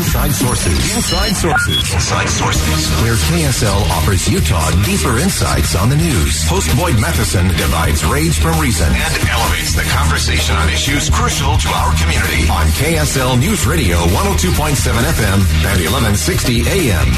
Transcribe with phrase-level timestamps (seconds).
[0.00, 0.96] Inside Sources.
[0.96, 1.92] Inside Sources.
[1.92, 2.88] Inside Sources.
[3.04, 6.48] Where KSL offers Utah deeper insights on the news.
[6.48, 11.68] Host Boyd Matheson divides rage from reason and elevates the conversation on issues crucial to
[11.68, 12.48] our community.
[12.48, 15.38] On KSL News Radio 102.7 FM
[15.68, 17.08] and 1160 AM.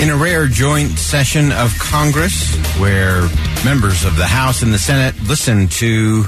[0.00, 3.22] In a rare joint session of Congress where
[3.64, 6.26] members of the House and the Senate listen to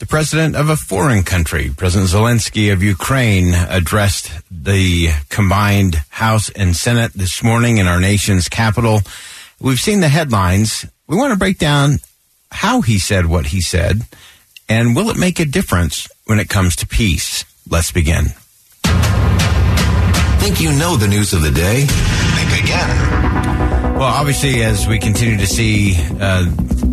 [0.00, 6.74] the president of a foreign country, President Zelensky of Ukraine, addressed the combined House and
[6.74, 9.02] Senate this morning in our nation's capital.
[9.60, 10.86] We've seen the headlines.
[11.06, 11.98] We want to break down
[12.50, 14.02] how he said what he said
[14.70, 17.44] and will it make a difference when it comes to peace?
[17.68, 18.26] Let's begin.
[20.38, 21.84] Think you know the news of the day?
[21.86, 23.94] Think again.
[23.94, 26.44] Well, obviously, as we continue to see uh,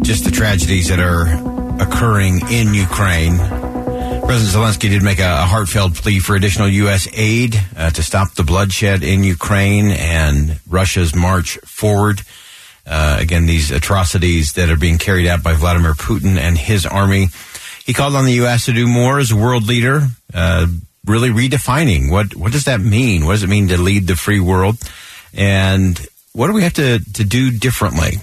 [0.01, 3.37] just the tragedies that are occurring in Ukraine.
[3.37, 7.07] President Zelensky did make a, a heartfelt plea for additional U.S.
[7.13, 12.21] aid uh, to stop the bloodshed in Ukraine and Russia's march forward.
[12.85, 17.27] Uh, again, these atrocities that are being carried out by Vladimir Putin and his army.
[17.85, 18.65] He called on the U.S.
[18.65, 20.67] to do more as a world leader, uh,
[21.05, 23.25] really redefining what what does that mean?
[23.25, 24.77] What does it mean to lead the free world?
[25.33, 25.99] And
[26.33, 28.17] what do we have to, to do differently?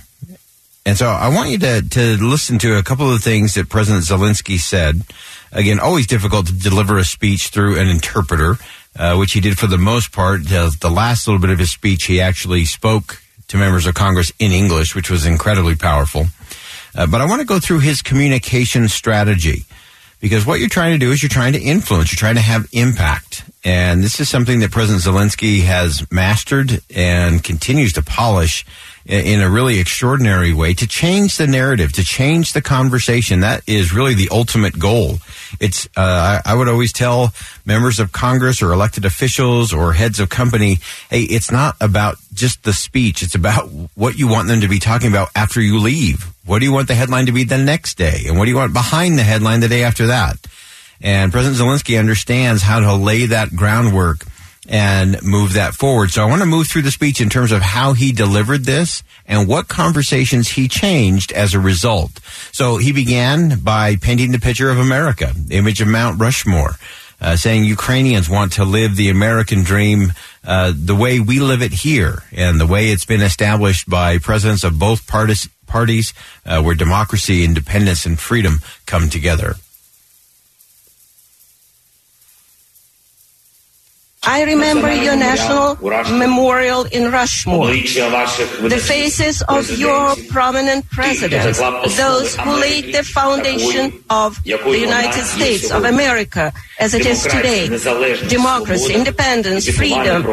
[0.86, 4.04] And so I want you to, to listen to a couple of things that President
[4.04, 5.02] Zelensky said.
[5.50, 8.56] Again, always difficult to deliver a speech through an interpreter,
[8.98, 10.44] uh, which he did for the most part.
[10.44, 14.32] The, the last little bit of his speech, he actually spoke to members of Congress
[14.38, 16.26] in English, which was incredibly powerful.
[16.94, 19.64] Uh, but I want to go through his communication strategy
[20.20, 22.66] because what you're trying to do is you're trying to influence, you're trying to have
[22.72, 23.44] impact.
[23.64, 28.64] And this is something that President Zelensky has mastered and continues to polish
[29.06, 33.40] in a really extraordinary way to change the narrative, to change the conversation.
[33.40, 35.18] That is really the ultimate goal.
[35.60, 37.34] It's, uh, I, I, would always tell
[37.66, 40.78] members of Congress or elected officials or heads of company,
[41.10, 43.22] hey, it's not about just the speech.
[43.22, 46.32] It's about what you want them to be talking about after you leave.
[46.46, 48.22] What do you want the headline to be the next day?
[48.26, 50.38] And what do you want behind the headline the day after that?
[51.02, 54.24] And President Zelensky understands how to lay that groundwork
[54.68, 56.10] and move that forward.
[56.10, 59.02] So I want to move through the speech in terms of how he delivered this
[59.26, 62.20] and what conversations he changed as a result.
[62.52, 66.76] So he began by painting the picture of America, the image of Mount Rushmore.
[67.20, 70.12] Uh, saying Ukrainians want to live the American dream
[70.44, 74.62] uh, the way we live it here and the way it's been established by presidents
[74.62, 76.12] of both parties, parties
[76.44, 79.54] uh, where democracy, independence, and freedom come together.
[84.26, 85.76] I remember your national
[86.18, 87.66] memorial in Rushmore.
[87.68, 91.58] The faces of your prominent presidents,
[91.96, 97.68] those who laid the foundation of the United States of America as it is today.
[98.28, 100.26] Democracy, independence, freedom,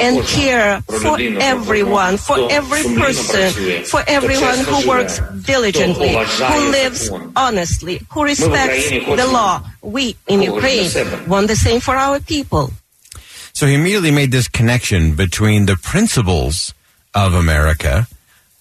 [0.00, 8.00] and care for everyone, for every person, for everyone who works diligently, who lives honestly,
[8.10, 9.62] who respects the law.
[9.82, 10.88] We in Ukraine
[11.28, 12.70] want the same for our people.
[13.54, 16.74] So he immediately made this connection between the principles
[17.14, 18.08] of America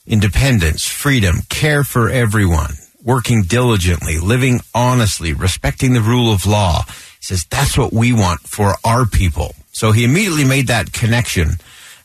[0.05, 2.73] independence, freedom, care for everyone,
[3.03, 6.83] working diligently, living honestly, respecting the rule of law.
[6.85, 9.55] He says that's what we want for our people.
[9.71, 11.51] So he immediately made that connection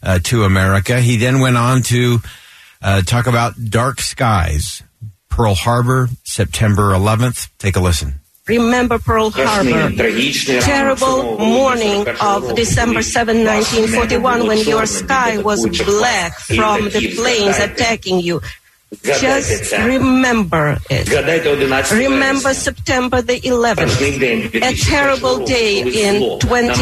[0.03, 1.01] uh, to America.
[1.01, 2.21] He then went on to
[2.81, 4.83] uh, talk about dark skies,
[5.29, 7.49] Pearl Harbor, September 11th.
[7.59, 8.21] Take a listen.
[8.49, 9.91] Remember Pearl Harbor.
[10.61, 18.21] Terrible morning of December 7, 1941, when your sky was black from the planes attacking
[18.21, 18.41] you.
[19.03, 21.11] Just remember it.
[21.93, 26.75] Remember September the 11th, a terrible day in 20,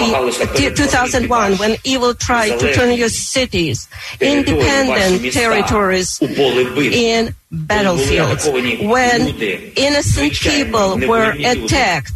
[0.74, 3.88] 2001 when evil tried to turn your cities,
[4.20, 9.28] independent territories, in battlefields, when
[9.76, 12.12] innocent people were attacked,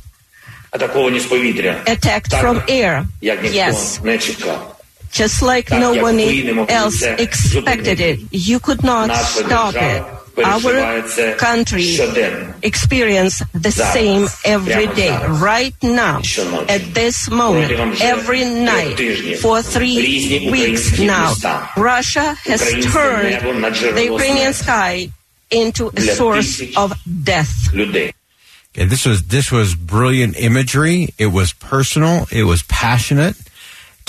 [0.72, 3.06] attacked from air.
[3.20, 4.00] Yes
[5.10, 6.18] just like no one
[6.68, 8.20] else expected it.
[8.30, 10.04] You could not stop it.
[10.38, 11.02] Our
[11.36, 11.98] country
[12.62, 16.18] experience the same every day, right now,
[16.68, 21.34] at this moment, every night, for three weeks now.
[21.76, 22.60] Russia has
[22.92, 23.62] turned
[23.96, 25.10] the Ukrainian sky
[25.50, 27.52] into a source of death.
[27.74, 31.08] Okay, this was this was brilliant imagery.
[31.18, 32.26] It was personal.
[32.30, 33.36] It was passionate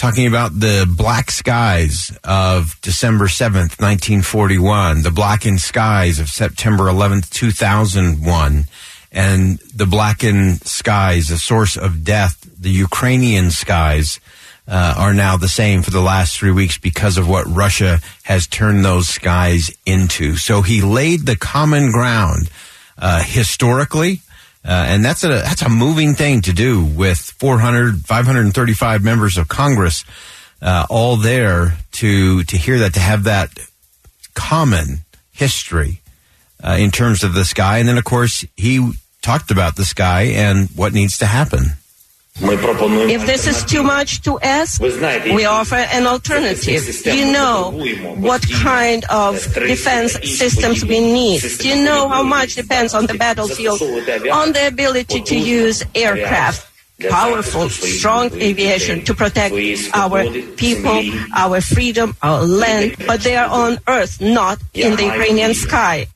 [0.01, 7.29] talking about the black skies of December 7th, 1941, the blackened skies of September 11th,
[7.29, 8.65] 2001,
[9.11, 14.19] and the blackened skies, a source of death, the Ukrainian skies,
[14.67, 18.47] uh, are now the same for the last three weeks because of what Russia has
[18.47, 20.35] turned those skies into.
[20.35, 22.49] So he laid the common ground
[22.97, 24.21] uh, historically
[24.63, 29.47] uh, and that's a that's a moving thing to do with 400 535 members of
[29.47, 30.05] Congress
[30.61, 33.49] uh, all there to to hear that to have that
[34.33, 34.99] common
[35.31, 36.01] history
[36.63, 38.91] uh, in terms of this guy and then of course he
[39.21, 41.77] talked about this guy and what needs to happen
[42.43, 46.83] if this is too much to ask, we offer an alternative.
[47.03, 47.71] Do you know
[48.17, 51.41] what kind of defense systems we need?
[51.59, 56.67] Do you know how much depends on the battlefield, on the ability to use aircraft?
[57.09, 59.55] Powerful, strong aviation to protect
[59.95, 61.01] our people,
[61.35, 66.07] our freedom, our land, but they are on earth, not in the Ukrainian sky.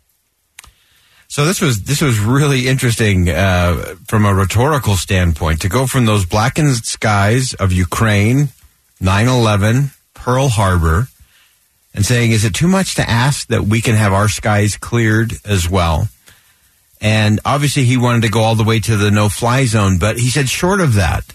[1.36, 6.06] So this was this was really interesting uh, from a rhetorical standpoint to go from
[6.06, 8.54] those blackened skies of Ukraine,
[9.02, 11.10] 9/11, Pearl Harbor,
[11.94, 15.34] and saying, "Is it too much to ask that we can have our skies cleared
[15.44, 16.08] as well?"
[17.02, 20.30] And obviously, he wanted to go all the way to the no-fly zone, but he
[20.30, 21.26] said, short of that,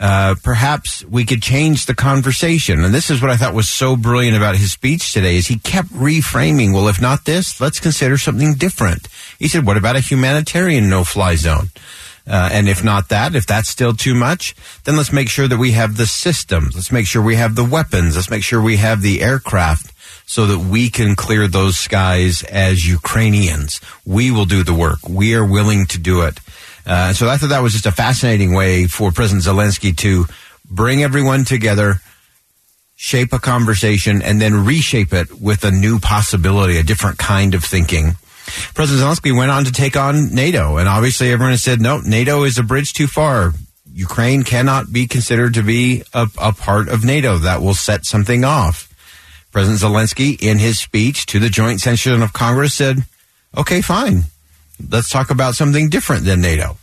[0.00, 2.84] uh, perhaps we could change the conversation.
[2.84, 5.58] And this is what I thought was so brilliant about his speech today is he
[5.58, 9.08] kept reframing, well, if not this, let's consider something different.
[9.38, 11.70] He said, what about a humanitarian no-fly zone?
[12.26, 14.54] Uh, and if not that, if that's still too much,
[14.84, 16.74] then let's make sure that we have the systems.
[16.74, 18.16] Let's make sure we have the weapons.
[18.16, 19.94] Let's make sure we have the aircraft
[20.26, 23.80] so that we can clear those skies as Ukrainians.
[24.04, 25.08] We will do the work.
[25.08, 26.38] We are willing to do it.
[26.88, 30.24] Uh, so I thought that was just a fascinating way for President Zelensky to
[30.64, 32.00] bring everyone together,
[32.96, 37.62] shape a conversation, and then reshape it with a new possibility, a different kind of
[37.62, 38.14] thinking.
[38.72, 42.44] President Zelensky went on to take on NATO, and obviously everyone has said, no, NATO
[42.44, 43.52] is a bridge too far.
[43.92, 47.36] Ukraine cannot be considered to be a, a part of NATO.
[47.36, 48.86] That will set something off.
[49.52, 53.04] President Zelensky, in his speech to the joint session of Congress, said,
[53.54, 54.24] okay, fine
[54.90, 56.76] let's talk about something different than NATO.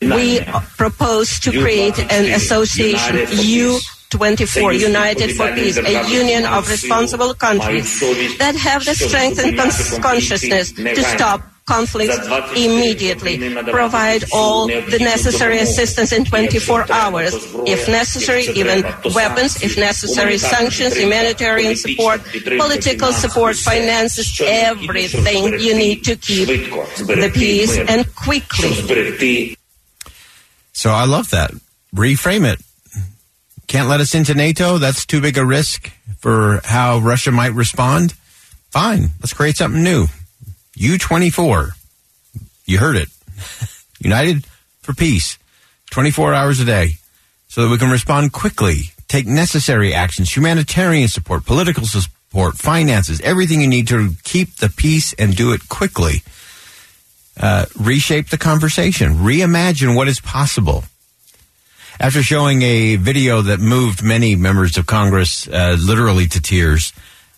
[0.00, 0.40] We
[0.76, 7.98] propose to create an association, U24, United for Peace, a union of responsible countries
[8.38, 9.58] that have the strength and
[10.00, 12.16] consciousness to stop conflicts
[12.56, 17.34] immediately, provide all the necessary assistance in 24 hours,
[17.66, 18.82] if necessary, even
[19.14, 22.22] weapons, if necessary, sanctions, humanitarian support,
[22.56, 29.54] political support, finances, everything you need to keep the peace and quickly.
[30.72, 31.50] So I love that.
[31.94, 32.60] Reframe it.
[33.66, 34.78] Can't let us into NATO.
[34.78, 38.14] That's too big a risk for how Russia might respond.
[38.70, 39.10] Fine.
[39.20, 40.06] Let's create something new.
[40.78, 41.70] U24.
[42.66, 43.08] You heard it.
[44.00, 44.44] United
[44.82, 45.38] for Peace.
[45.90, 46.92] 24 hours a day
[47.48, 53.60] so that we can respond quickly, take necessary actions, humanitarian support, political support, finances, everything
[53.60, 56.22] you need to keep the peace and do it quickly.
[57.40, 60.84] Uh, reshape the conversation, reimagine what is possible.
[62.00, 66.92] After showing a video that moved many members of Congress uh, literally to tears,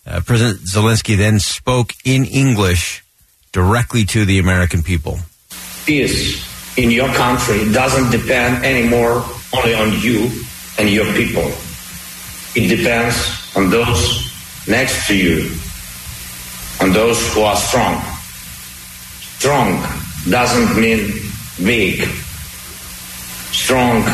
[0.06, 3.04] uh, President Zelensky then spoke in English
[3.52, 5.18] directly to the American people.
[5.84, 6.46] Peace
[6.78, 9.24] in your country doesn't depend anymore
[9.56, 10.30] only on you
[10.78, 11.50] and your people.
[12.54, 13.16] It depends
[13.56, 14.30] on those
[14.68, 15.50] next to you,
[16.80, 18.00] on those who are strong.
[19.38, 19.82] Strong
[20.28, 21.12] doesn't mean
[21.64, 22.02] big.
[23.52, 24.04] Strong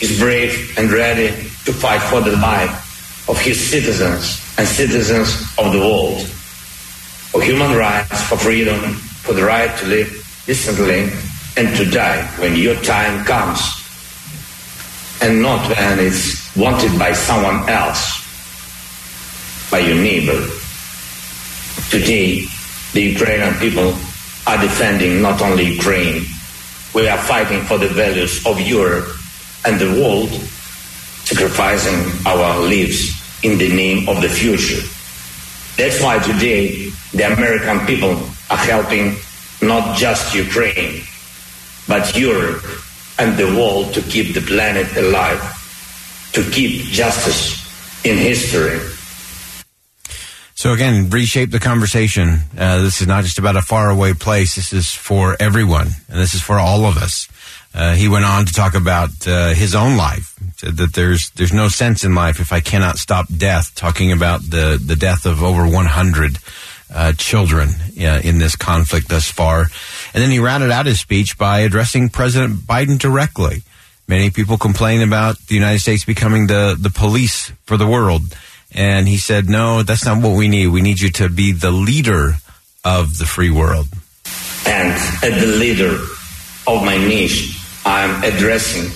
[0.00, 1.28] is brave and ready
[1.64, 6.24] to fight for the life of his citizens and citizens of the world.
[7.36, 8.80] For human rights, for freedom,
[9.20, 10.08] for the right to live
[10.46, 11.12] decently
[11.58, 13.60] and to die when your time comes
[15.20, 18.24] and not when it's wanted by someone else,
[19.70, 20.48] by your neighbor.
[21.90, 22.46] Today,
[22.94, 23.92] the Ukrainian people
[24.46, 26.24] are defending not only Ukraine,
[26.94, 29.08] we are fighting for the values of Europe
[29.66, 30.30] and the world,
[31.28, 33.12] sacrificing our lives
[33.42, 34.95] in the name of the future.
[35.76, 38.12] That's why today the American people
[38.50, 39.16] are helping
[39.60, 41.02] not just Ukraine,
[41.86, 42.64] but Europe
[43.18, 45.40] and the world to keep the planet alive,
[46.32, 47.60] to keep justice
[48.04, 48.80] in history.
[50.54, 52.40] So again, reshape the conversation.
[52.56, 54.56] Uh, this is not just about a faraway place.
[54.56, 57.28] This is for everyone, and this is for all of us.
[57.76, 60.34] Uh, he went on to talk about uh, his own life.
[60.56, 63.74] Said that there's there's no sense in life if I cannot stop death.
[63.74, 66.38] Talking about the the death of over 100
[66.94, 67.68] uh, children
[68.00, 69.68] uh, in this conflict thus far,
[70.14, 73.62] and then he rounded out his speech by addressing President Biden directly.
[74.08, 78.22] Many people complain about the United States becoming the the police for the world,
[78.72, 80.68] and he said, "No, that's not what we need.
[80.68, 82.36] We need you to be the leader
[82.84, 83.88] of the free world."
[84.64, 84.92] And
[85.22, 85.98] as the leader
[86.66, 87.55] of my nation,
[87.86, 88.90] I'm addressing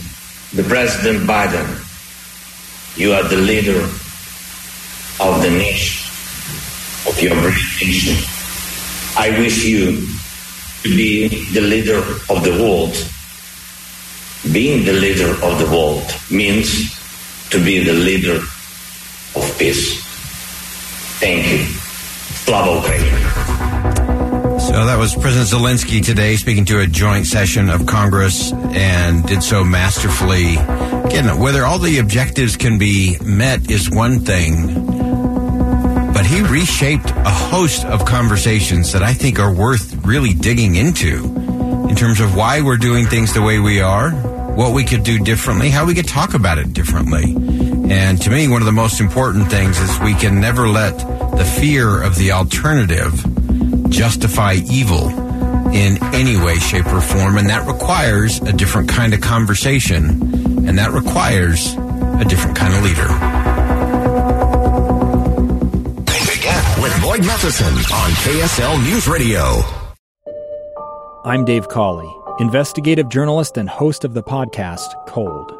[0.52, 1.78] the President Biden.
[2.98, 3.78] You are the leader
[5.22, 6.10] of the nation,
[7.06, 8.16] of your great nation.
[9.16, 10.02] I wish you
[10.82, 12.90] to be the leader of the world.
[14.52, 16.90] Being the leader of the world means
[17.50, 18.42] to be the leader
[19.36, 20.02] of peace.
[21.20, 21.62] Thank you.
[22.42, 23.29] Slava Ukraine.
[24.70, 29.42] So that was President Zelensky today speaking to a joint session of Congress and did
[29.42, 30.54] so masterfully.
[30.54, 34.86] Again, whether all the objectives can be met is one thing,
[36.14, 41.24] but he reshaped a host of conversations that I think are worth really digging into
[41.88, 45.18] in terms of why we're doing things the way we are, what we could do
[45.18, 47.34] differently, how we could talk about it differently.
[47.92, 50.96] And to me, one of the most important things is we can never let
[51.36, 53.39] the fear of the alternative
[53.90, 55.08] justify evil
[55.70, 57.36] in any way, shape, or form.
[57.36, 60.66] And that requires a different kind of conversation.
[60.66, 63.08] And that requires a different kind of leader.
[66.06, 69.62] Begin with Boyd Matheson on KSL News Radio.
[71.24, 75.59] I'm Dave Cawley, investigative journalist and host of the podcast Cold.